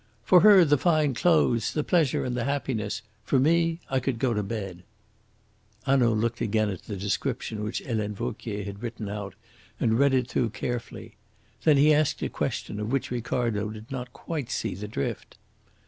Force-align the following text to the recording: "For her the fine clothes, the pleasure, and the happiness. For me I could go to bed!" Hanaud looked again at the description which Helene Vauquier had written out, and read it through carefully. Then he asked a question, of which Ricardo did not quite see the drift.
"For 0.23 0.39
her 0.39 0.65
the 0.65 0.79
fine 0.79 1.13
clothes, 1.13 1.73
the 1.73 1.83
pleasure, 1.83 2.25
and 2.25 2.35
the 2.35 2.45
happiness. 2.45 3.03
For 3.23 3.37
me 3.37 3.79
I 3.87 3.99
could 3.99 4.17
go 4.17 4.33
to 4.33 4.41
bed!" 4.41 4.81
Hanaud 5.85 6.13
looked 6.15 6.41
again 6.41 6.71
at 6.71 6.81
the 6.85 6.95
description 6.95 7.63
which 7.63 7.83
Helene 7.85 8.15
Vauquier 8.15 8.63
had 8.63 8.81
written 8.81 9.07
out, 9.09 9.35
and 9.79 9.99
read 9.99 10.15
it 10.15 10.27
through 10.27 10.49
carefully. 10.49 11.17
Then 11.65 11.77
he 11.77 11.93
asked 11.93 12.23
a 12.23 12.29
question, 12.29 12.79
of 12.79 12.91
which 12.91 13.11
Ricardo 13.11 13.69
did 13.69 13.91
not 13.91 14.11
quite 14.11 14.49
see 14.49 14.73
the 14.73 14.87
drift. 14.87 15.37